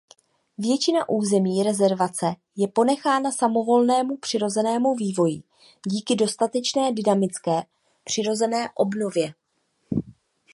Většina 0.57 1.09
území 1.09 1.63
rezervace 1.63 2.25
je 2.55 2.67
ponechána 2.67 3.31
samovolnému 3.31 4.17
přirozenému 4.17 4.95
vývoji 4.95 5.43
díky 5.87 6.15
dostatečné 6.15 6.93
dynamické 6.93 7.63
přirozené 8.03 8.69
obnově. 8.75 9.33